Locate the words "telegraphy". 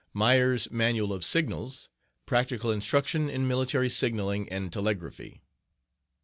4.73-5.43